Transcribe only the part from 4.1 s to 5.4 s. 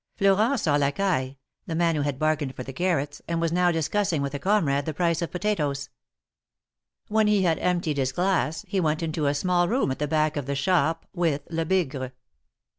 with a comrade the price of